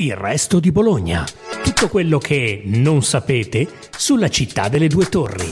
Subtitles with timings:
[0.00, 1.26] Il resto di Bologna.
[1.60, 5.50] Tutto quello che non sapete sulla città delle due torri.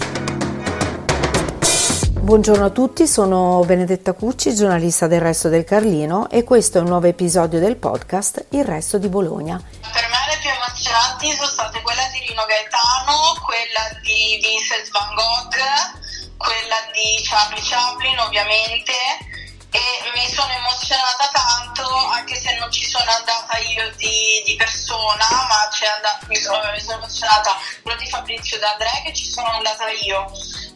[2.13, 6.87] Buongiorno a tutti, sono Benedetta Cucci, giornalista del Resto del Carlino e questo è un
[6.87, 9.57] nuovo episodio del podcast Il Resto di Bologna.
[9.59, 15.13] Per me le più emozionanti sono state quella di Rino Gaetano, quella di Vincent Van
[15.17, 15.59] Gogh,
[16.39, 18.95] quella di Charlie Chaplin ovviamente
[19.71, 19.81] e
[20.15, 25.69] mi sono emozionata tanto anche se non ci sono andata io di, di persona ma
[25.95, 30.31] andata, mi, sono, mi, sono, emozionata quello di Fabrizio D'Andrea che ci sono andata io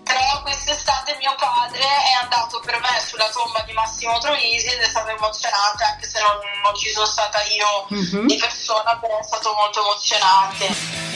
[0.05, 4.89] però quest'estate mio padre è andato per me sulla tomba di Massimo Troisi ed è
[4.89, 8.27] stato emozionante anche se non, non ci sono stata io mm-hmm.
[8.27, 11.10] di persona però è stato molto emozionante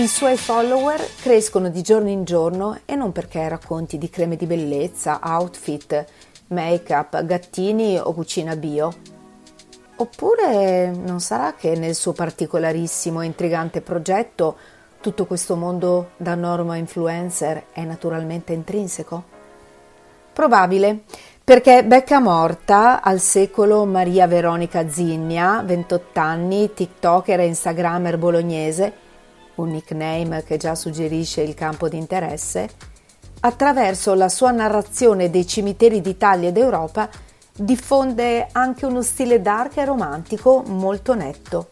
[0.00, 4.46] I suoi follower crescono di giorno in giorno e non perché racconti di creme di
[4.46, 6.06] bellezza, outfit,
[6.46, 8.90] make-up, gattini o cucina bio.
[9.96, 14.56] Oppure non sarà che nel suo particolarissimo e intrigante progetto
[15.02, 19.22] tutto questo mondo da norma influencer è naturalmente intrinseco?
[20.32, 21.00] Probabile,
[21.44, 29.08] perché Becca Morta, al secolo Maria Veronica Zinnia, 28 anni, tiktoker e instagrammer bolognese,
[29.60, 32.68] un nickname che già suggerisce il campo di interesse,
[33.40, 37.08] attraverso la sua narrazione dei cimiteri d'Italia ed Europa
[37.52, 41.68] diffonde anche uno stile dark e romantico molto netto.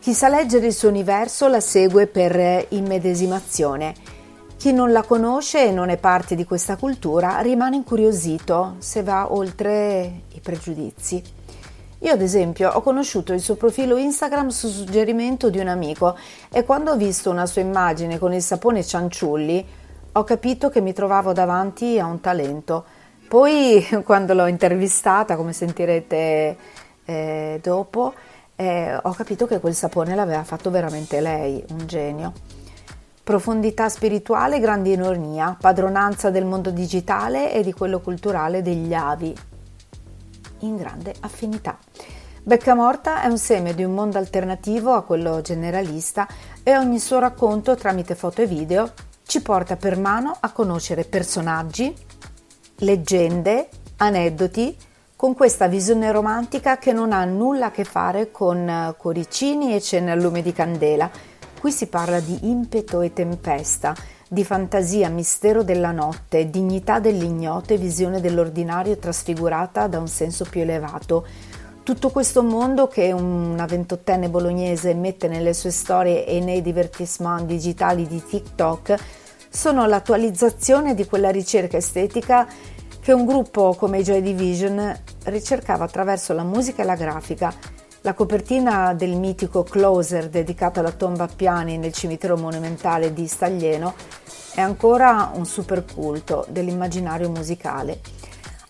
[0.00, 3.94] Chi sa leggere il suo universo la segue per immedesimazione.
[4.56, 9.32] Chi non la conosce e non è parte di questa cultura rimane incuriosito se va
[9.32, 11.22] oltre i pregiudizi.
[12.02, 16.16] Io ad esempio ho conosciuto il suo profilo Instagram su suggerimento di un amico
[16.50, 19.64] e quando ho visto una sua immagine con il sapone cianciulli
[20.10, 22.84] ho capito che mi trovavo davanti a un talento.
[23.28, 26.56] Poi quando l'ho intervistata, come sentirete
[27.04, 28.14] eh, dopo,
[28.56, 32.32] eh, ho capito che quel sapone l'aveva fatto veramente lei, un genio.
[33.22, 39.32] Profondità spirituale, grande ironia, padronanza del mondo digitale e di quello culturale degli avi,
[40.62, 41.78] in grande affinità.
[42.44, 46.26] Becca Morta è un seme di un mondo alternativo a quello generalista
[46.62, 48.92] e ogni suo racconto tramite foto e video
[49.24, 51.94] ci porta per mano a conoscere personaggi,
[52.78, 54.76] leggende, aneddoti
[55.14, 60.10] con questa visione romantica che non ha nulla a che fare con cuoricini e cene
[60.10, 61.08] a lume di candela.
[61.60, 63.94] Qui si parla di impeto e tempesta,
[64.32, 70.62] di fantasia, mistero della notte, dignità dell'ignoto e visione dell'ordinario trasfigurata da un senso più
[70.62, 71.26] elevato.
[71.82, 78.06] Tutto questo mondo che una ventottenne bolognese mette nelle sue storie e nei divertissement digitali
[78.06, 78.94] di TikTok
[79.50, 82.48] sono l'attualizzazione di quella ricerca estetica
[83.02, 87.52] che un gruppo come i Joy Division ricercava attraverso la musica e la grafica.
[88.04, 93.94] La copertina del mitico Closer dedicato alla tomba piani nel cimitero monumentale di Staglieno
[94.54, 98.00] è ancora un super culto dell'immaginario musicale,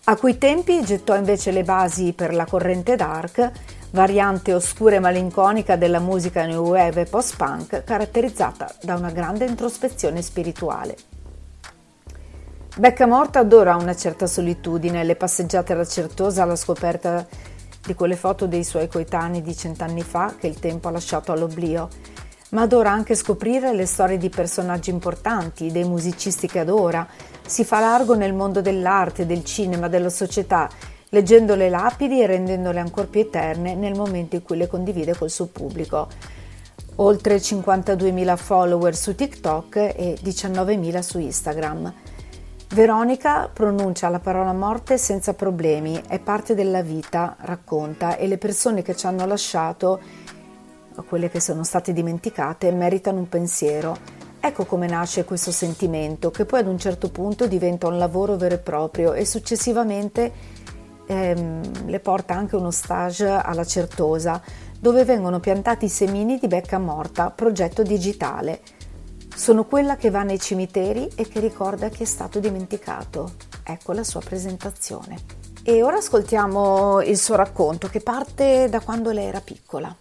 [0.05, 3.51] a quei tempi gettò invece le basi per la corrente dark,
[3.89, 10.21] variante oscura e malinconica della musica new wave e post-punk, caratterizzata da una grande introspezione
[10.21, 10.95] spirituale.
[12.75, 17.25] Becca Morta adora una certa solitudine, le passeggiate alla Certosa alla scoperta
[17.85, 21.89] di quelle foto dei suoi coetanei di cent'anni fa che il tempo ha lasciato all'oblio
[22.53, 27.07] ma adora anche scoprire le storie di personaggi importanti, dei musicisti che adora.
[27.45, 30.69] Si fa largo nel mondo dell'arte, del cinema, della società,
[31.09, 35.31] leggendo le lapidi e rendendole ancora più eterne nel momento in cui le condivide col
[35.31, 36.07] suo pubblico.
[36.97, 41.93] Oltre 52.000 follower su TikTok e 19.000 su Instagram.
[42.73, 48.81] Veronica pronuncia la parola morte senza problemi, è parte della vita, racconta, e le persone
[48.81, 50.01] che ci hanno lasciato
[51.07, 53.95] quelle che sono state dimenticate, meritano un pensiero.
[54.39, 58.55] Ecco come nasce questo sentimento, che poi ad un certo punto diventa un lavoro vero
[58.55, 60.31] e proprio e successivamente
[61.05, 64.41] ehm, le porta anche uno stage alla Certosa,
[64.79, 68.61] dove vengono piantati i semini di becca morta, progetto digitale.
[69.35, 73.33] Sono quella che va nei cimiteri e che ricorda chi è stato dimenticato.
[73.63, 75.41] Ecco la sua presentazione.
[75.63, 79.95] E ora ascoltiamo il suo racconto che parte da quando lei era piccola.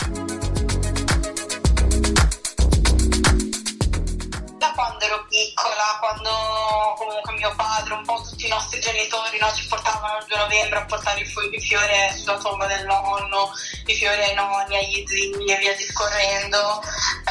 [6.03, 10.37] quando comunque mio padre, un po' tutti i nostri genitori no, ci portavano il 2
[10.37, 13.53] novembre a portare i, fu- i fiori sulla tomba del nonno,
[13.87, 16.83] i fiori ai nonni, agli zii e via discorrendo.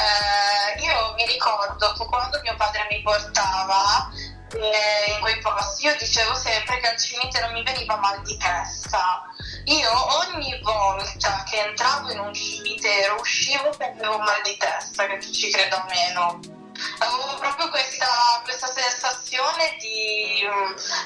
[0.01, 4.09] Eh, io mi ricordo quando mio padre mi portava
[4.53, 9.23] eh, in quei posti io dicevo sempre che al cimitero mi veniva mal di testa.
[9.65, 15.17] Io ogni volta che entravo in un cimitero uscivo e avevo mal di testa, che
[15.19, 16.59] tu ci creda o meno
[16.99, 20.43] avevo proprio questa, questa sensazione di...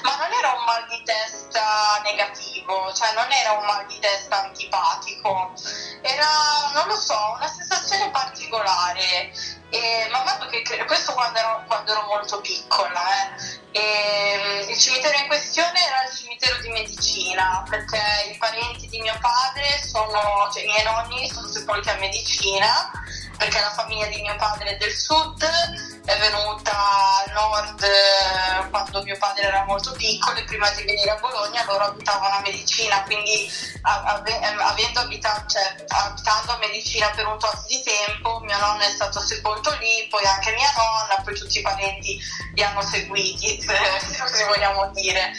[0.02, 4.44] ma non era un mal di testa negativo, cioè non era un mal di testa
[4.44, 5.52] antipatico,
[6.06, 9.32] era, non lo so, una sensazione particolare.
[9.70, 13.78] E, ma che questo quando ero, quando ero molto piccola, eh.
[13.78, 19.16] E, il cimitero in questione era il cimitero di medicina, perché i parenti di mio
[19.20, 22.90] padre sono, cioè i miei nonni sono sepolti a medicina
[23.36, 29.02] perché la famiglia di mio padre è del sud, è venuta al nord eh, quando
[29.02, 33.02] mio padre era molto piccolo e prima di venire a Bologna loro abitavano a Medicina,
[33.02, 33.50] quindi
[33.82, 39.20] avendo abitato, cioè, abitando a Medicina per un tot di tempo, mio nonno è stato
[39.20, 42.18] sepolto lì, poi anche mia nonna, poi tutti i parenti
[42.54, 45.32] li hanno seguiti, se vogliamo dire.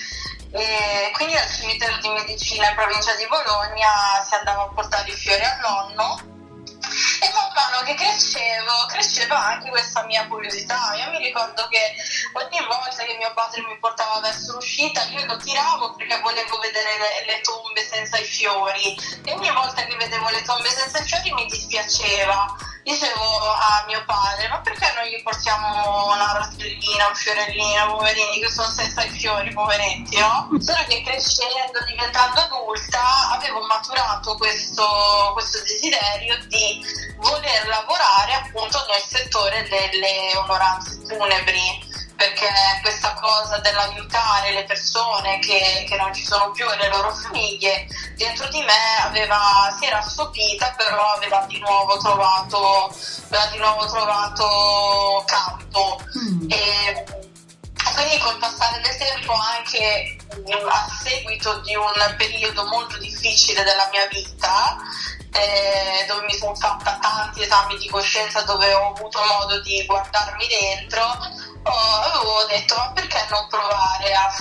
[0.52, 3.90] E quindi al cimitero di Medicina in provincia di Bologna
[4.26, 6.36] si andava a portare i fiori al nonno
[7.58, 10.94] mano che crescevo, cresceva anche questa mia curiosità.
[10.94, 11.96] Io mi ricordo che
[12.34, 16.98] ogni volta che mio padre mi portava verso l'uscita, io lo tiravo perché volevo vedere
[16.98, 18.96] le, le tombe senza i fiori.
[19.26, 22.46] E ogni volta che vedevo le tombe senza i fiori mi dispiaceva
[22.88, 28.50] dicevo a mio padre ma perché non gli portiamo una rosellina, un fiorellino, poverini che
[28.50, 30.48] sono senza i fiori, poveretti, no?
[30.60, 36.80] Solo che crescendo, diventando adulta, avevo maturato questo, questo desiderio di
[37.18, 41.87] voler lavorare appunto nel settore delle onoranze funebri
[42.18, 42.50] perché
[42.82, 47.88] questa cosa dell'aiutare le persone che, che, non ci sono più e le loro famiglie
[48.16, 52.92] dentro di me aveva, si era assopita però aveva di nuovo trovato,
[53.28, 56.50] aveva di nuovo trovato campo mm.
[56.50, 57.06] e
[57.94, 60.18] quindi col passare del tempo anche
[60.70, 64.78] a seguito di un periodo molto difficile della mia vita
[65.32, 70.48] eh, dove mi sono fatta tanti esami di coscienza dove ho avuto modo di guardarmi
[70.48, 71.04] dentro
[71.68, 74.34] oh, avevo detto ma perché non provare a,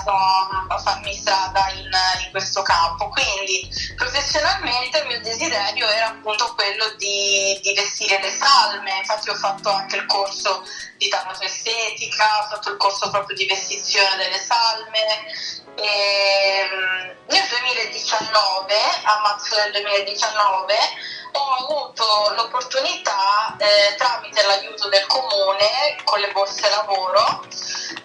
[0.68, 1.90] a farmi strada in,
[2.24, 3.08] in, questo campo?
[3.08, 8.98] Quindi professionalmente il mio desiderio era appunto quello di, di vestire le salme.
[8.98, 10.62] Infatti ho fatto anche il corso
[10.96, 15.26] di tanato ho fatto il corso proprio di vestizione delle salme.
[15.78, 16.68] E
[17.28, 18.74] nel 2019
[19.04, 20.74] a marzo del 2019
[21.36, 27.44] ho avuto l'opportunità, eh, tramite l'aiuto del comune, con le borse lavoro,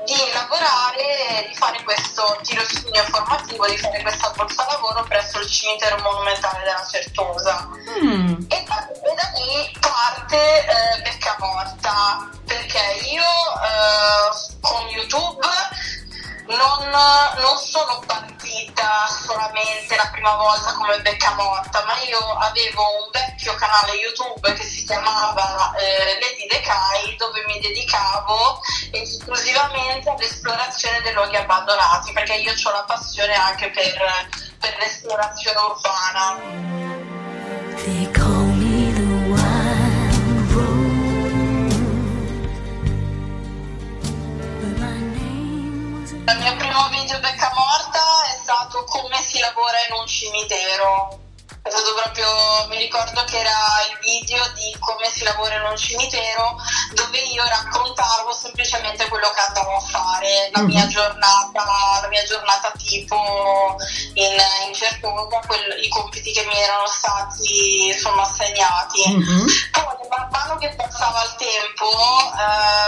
[0.06, 5.98] di lavorare, di fare questo tirocinio formativo, di fare questa borsa lavoro presso il cimitero
[6.00, 7.70] monumentale della Certosa.
[8.04, 8.36] Mm.
[8.50, 15.48] E, da, da, lì parte eh, Becca Morta, perché io eh, con YouTube
[16.48, 18.31] non, non, sono partita
[19.08, 24.64] solamente la prima volta come Becca Morta, ma io avevo un vecchio canale YouTube che
[24.64, 28.62] si chiamava eh, Lady Decai dove mi dedicavo
[28.92, 34.28] esclusivamente all'esplorazione dei luoghi abbandonati, perché io ho la passione anche per,
[34.60, 36.40] per l'esplorazione urbana.
[46.32, 47.51] Il mio primo video becca
[48.62, 51.20] stato come si lavora in un cimitero.
[51.64, 53.54] È stato proprio, mi ricordo che era
[53.90, 56.58] il video di come si lavora in un cimitero
[56.94, 60.90] dove io raccontavo semplicemente quello che andavo a fare, la mia mhm.
[60.90, 63.76] giornata, la mia giornata tipo
[64.14, 65.40] in, in Certosa,
[65.80, 69.10] i compiti che mi erano stati insomma, assegnati.
[69.10, 69.46] Mm-hmm.
[69.72, 72.81] Poi man mano che passava il tempo ehm,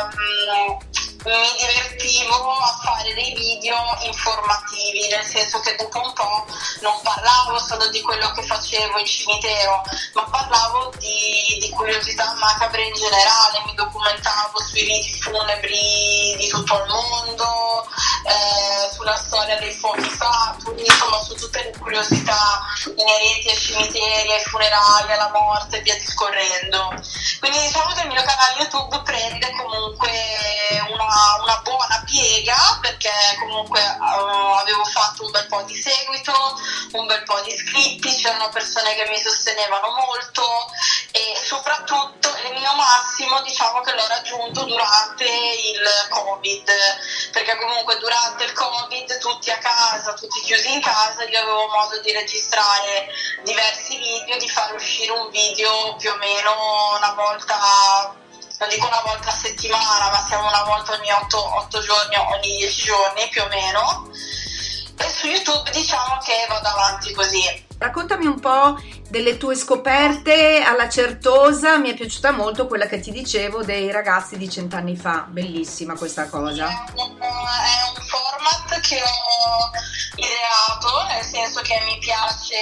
[3.63, 6.45] video informativi, nel senso che dopo un po'
[6.81, 9.81] non parlavo solo di quello che facevo in cimitero,
[10.13, 16.75] ma parlavo di, di curiosità macabre in generale, mi documentavo sui riti funebri di tutto
[16.75, 17.87] il mondo,
[18.23, 22.61] eh, sulla storia dei fuochi saturi, insomma su tutte le curiosità
[22.95, 26.93] inerenti ai cimiteri, ai funerali, alla morte e via discorrendo.
[27.39, 30.11] Quindi diciamo che il mio canale YouTube prende comunque
[30.89, 31.03] una
[31.41, 36.33] una, buona piega perché comunque uh, avevo fatto un bel po' di seguito,
[36.93, 40.43] un bel po' di iscritti, c'erano persone che mi sostenevano molto
[41.15, 45.79] e soprattutto mie mio massimo diciamo che l'ho raggiunto durante il
[46.09, 46.67] Covid,
[47.31, 51.99] perché comunque durante il Covid tutti a casa, tutti chiusi in casa, io avevo modo
[52.01, 53.07] di registrare
[53.43, 58.15] diversi video, di fare uscire un video più o meno una volta
[58.57, 62.57] non dico una volta a settimana, ma siamo una volta ogni 8, 8 giorni, ogni
[62.57, 64.09] 10 giorni più o meno.
[64.97, 67.65] E su YouTube diciamo che vado avanti così.
[67.77, 68.77] Raccontami un po'
[69.13, 74.39] delle tue scoperte alla Certosa, mi è piaciuta molto quella che ti dicevo dei ragazzi
[74.39, 76.67] di cent'anni fa, bellissima questa cosa.
[76.67, 77.29] È un, è
[77.93, 79.69] un format che ho
[80.15, 82.55] ideato, nel senso che mi piace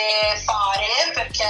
[0.44, 1.48] fare perché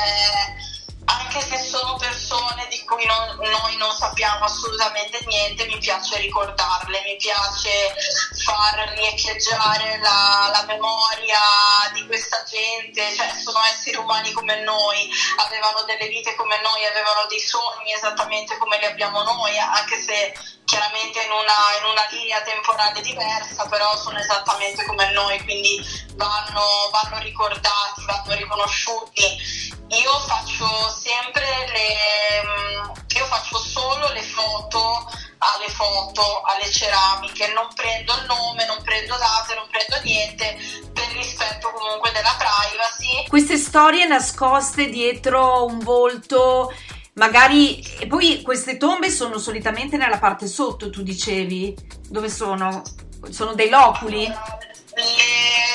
[1.32, 7.02] anche se sono persone di cui non, noi non sappiamo assolutamente niente, mi piace ricordarle,
[7.06, 7.96] mi piace
[8.44, 11.40] far riecheggiare la, la memoria
[11.94, 17.26] di questa gente, cioè sono esseri umani come noi, avevano delle vite come noi, avevano
[17.30, 20.34] dei sogni esattamente come li abbiamo noi, anche se
[20.66, 25.80] chiaramente in una, in una linea temporale diversa, però sono esattamente come noi, quindi
[26.16, 35.10] vanno, vanno ricordati, vanno riconosciuti io faccio sempre le mm, io faccio solo le foto
[35.42, 40.56] alle foto, alle ceramiche, non prendo il nome, non prendo date, non prendo niente
[40.94, 43.28] per rispetto comunque della privacy.
[43.28, 46.72] Queste storie nascoste dietro un volto
[47.14, 51.76] magari e poi queste tombe sono solitamente nella parte sotto, tu dicevi,
[52.08, 52.84] dove sono?
[53.30, 54.26] Sono dei loculi?
[54.26, 55.71] Le,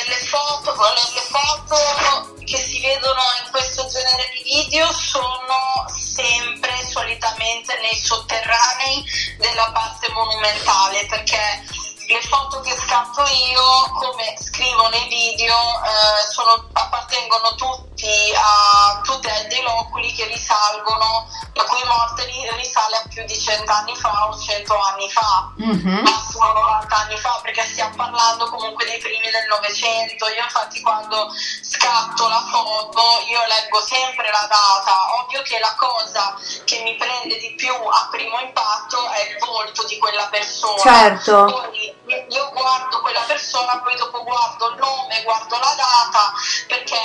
[0.85, 7.79] le foto, le foto che si vedono in questo genere di video sono sempre solitamente
[7.81, 9.05] nei sotterranei
[9.39, 11.65] della parte monumentale perché
[12.09, 17.55] le foto che scatto io, come scrivo nei video, eh, sono, appartengono
[17.97, 22.27] tutti a, tutte a dei loculi che risalgono, la cui morte
[22.57, 26.05] risale a più di cent'anni fa o cento anni fa, mm-hmm.
[26.05, 30.29] massimo 90 anni fa, perché stiamo parlando comunque dei primi del Novecento.
[30.29, 36.37] Io infatti quando scatto la foto io leggo sempre la data, ovvio che la cosa
[36.65, 40.81] che mi prende di più a primo impatto è il volto di quella persona.
[40.83, 41.45] Certo.
[41.45, 41.95] Poi,
[42.29, 46.33] io guardo quella persona, poi dopo guardo il nome, guardo la data,
[46.69, 47.01] perché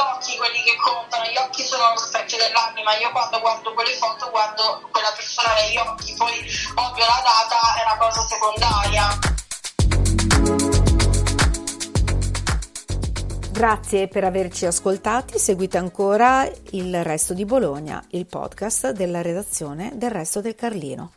[0.00, 4.30] occhi quelli che contano, gli occhi sono lo specchio dell'anima, io quando guardo quelle foto
[4.30, 6.32] guardo quella persona negli occhi, poi
[6.74, 9.18] ovvio la data è una cosa secondaria.
[13.52, 20.10] Grazie per averci ascoltati, seguite ancora il resto di Bologna, il podcast della redazione del
[20.10, 21.12] resto del Carlino.